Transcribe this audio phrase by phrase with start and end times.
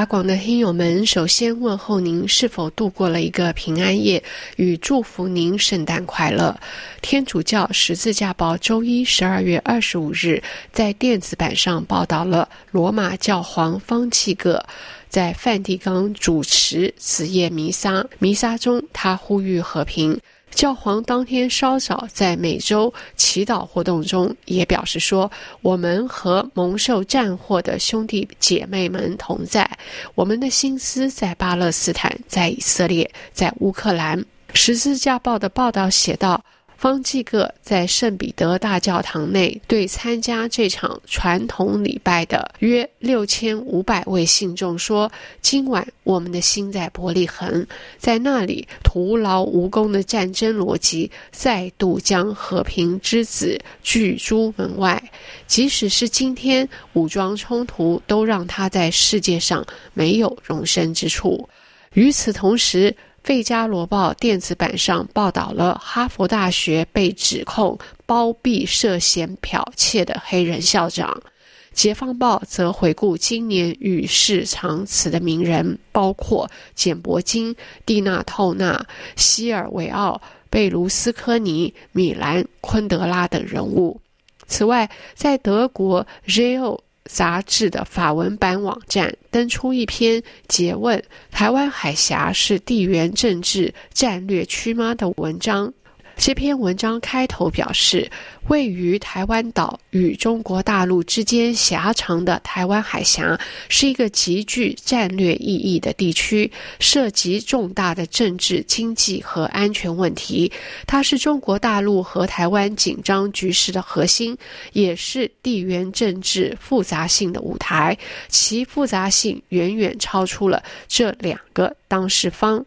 [0.00, 4.24] 法广的听友们，首先问候您是否度过了一个平安夜，
[4.56, 6.58] 与祝福您圣诞快乐。
[7.02, 10.42] 天主教十字架报周一十二月二十五日
[10.72, 14.64] 在电子版上报道了罗马教皇方济各
[15.10, 20.18] 在梵蒂冈主持此夜弥撒，弥撒中他呼吁和平。
[20.50, 25.30] 教皇当天稍早在每周祈祷活动中也表示说
[25.62, 29.68] ：“我们和蒙受战祸的兄弟姐妹们同在，
[30.14, 36.42] 我们的心思在巴勒斯坦，在以色列，在乌克兰。”十字架报的报道写道。
[36.80, 47.66] 方济各在圣彼得大教堂内对参加这场传统礼拜的约六千五百位信众说：“今晚我们的心在伯利恒，
[47.98, 55.02] 在那里徒劳无功的战争逻辑再度将和平之子拒诸门外。
[55.46, 61.46] 即使是今天，武装冲突都让他在世界上没有容身之处。
[61.92, 62.90] 与此同时。”
[63.30, 71.22] 《费加罗报》电子版上报道了哈佛大学被指控包庇涉嫌剽窃的黑人校长，
[71.72, 77.54] 《解放报》则回顾今年与世长辞的名人，包括简·伯金、
[77.86, 84.00] 蒂娜·透纳、希尔维奥、贝卢斯科尼、米兰·昆德拉等人物。
[84.48, 95.72] 此外，在德国 r o 杂志的法文版网站登出一篇诘问“台湾海峡是地缘政治战略区吗”的文章。
[96.20, 98.10] 这篇文章开头表示，
[98.48, 103.40] 位于台湾岛与中国大陆之间狭长的台湾海峡
[103.70, 110.52] 是一个极具战略意义的地区，涉及重大的政治、经济和安全问题。
[110.86, 114.36] 它是中国大陆和台湾紧张局势的核心，
[114.74, 117.96] 也是地缘政治复杂性的舞台。
[118.28, 122.62] 其复杂性远远超出了这两个当事方。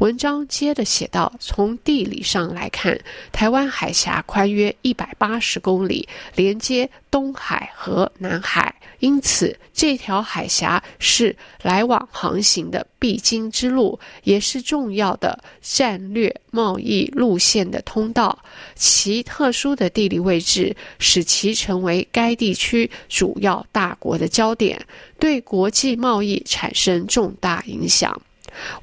[0.00, 3.00] 文章接着写道：“从地理上来看，
[3.32, 18.38] 台湾海峡宽约一百八十公里，连接东海和南海，因此这条海峡是来往航行的必经之路，也是重要的战略贸易路线的通道。
[18.74, 24.78] 其特殊的地理位置，使其成为该地区主要大国的焦点，
[25.18, 28.14] 对国际贸易产生重大影响。”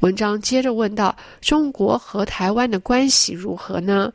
[0.00, 4.12] 文章接着问道：“中国和台湾的关系如何呢？”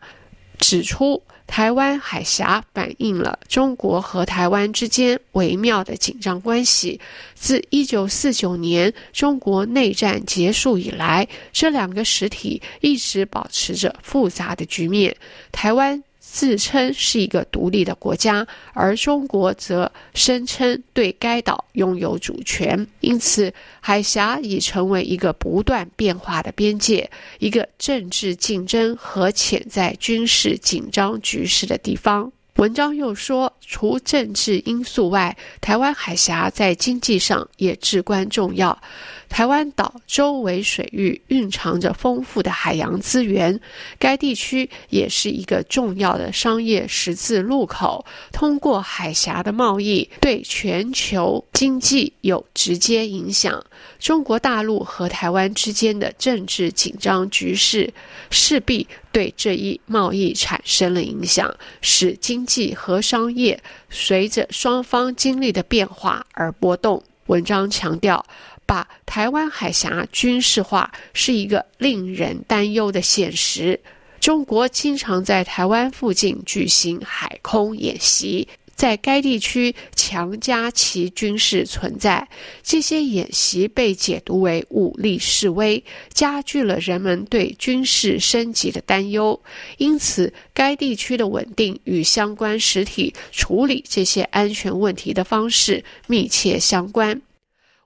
[0.59, 6.99] 指出，台湾海峡反映了中国和台湾之间微妙的紧张关系。
[7.33, 15.15] 自一九四九年中国内战结束以来，这两个实体一直保持着复杂的局面。
[15.51, 16.01] 台湾。
[16.35, 27.09] 自称是一个独立的国家，而中国则声称对该岛拥有主权，因此海峡已成为一个不断变化的边界，
[27.39, 32.29] 一个政治竞争和潜在军事紧张局势的地方。
[32.55, 38.81] 文章又说，除政治因素外，台湾海峡在经济上也至关重要。
[39.27, 43.59] 台湾岛周围水域蕴藏着丰富的海洋资源，
[43.99, 48.05] 该地区也是一个重要的商业十字路口。
[48.31, 53.61] 通过海峡的贸易，对全球经济有直接影响。
[53.99, 57.91] 中国大陆和台湾之间的政治紧张局势，
[58.29, 67.01] 势必对这一贸易产生了影响，使经经济和商业随着双方经历的变化而波动。
[67.27, 68.23] 文章强调。
[68.65, 73.79] 把台湾海峡军事化是一个令人担忧的现实。
[74.19, 82.27] 中国经常在台湾附近举行海空演习，在该地区强加其军事存在。
[82.61, 89.41] 这些演习被解读为武力示威，加剧了人们对军事升级的担忧。
[89.77, 97.21] 因此，该地区的稳定与相关实体处理这些安全问题的方式密切相关。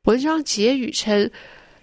[0.05, 1.29] 文章结语称，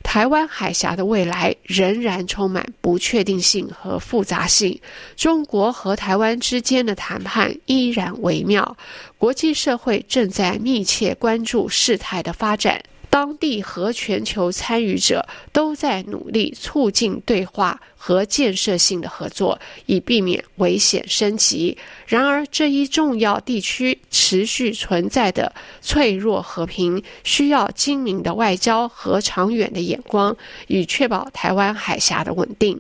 [0.03, 4.81] 台湾海峡的未来仍然充满不确定性和复杂性。
[5.17, 8.77] 中国和台湾之间的谈判依然微妙，
[9.19, 12.83] 国际社会正在密切关注事态的发展。
[13.17, 21.75] 当地和全球参与者都在努力促进对话和建设性的合作，以避免危险升级。
[22.07, 30.37] 然而，这一重要地区持续存在的脆弱和平，需要精明的外交和长远的眼光，
[30.67, 32.79] 以确保台湾海峡的稳定。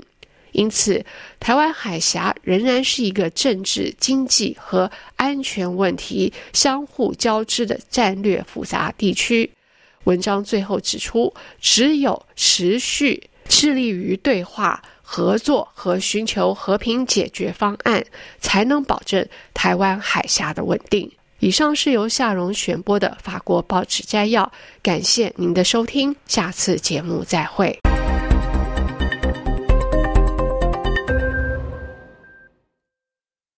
[0.52, 1.02] 因此，
[1.40, 9.50] 台湾海峡仍然是一个政治、经济和安全问题相互交织的战略复杂地区。
[10.06, 18.04] 文章最后指出，只有持续致力于对话、合作和寻求和平解决方案，
[18.40, 19.24] 才能保证
[19.54, 21.10] 台湾海峡的稳定。
[21.38, 24.50] 以上是由夏荣选播的法国报纸摘要，
[24.82, 27.78] 感谢您的收听，下次节目再会。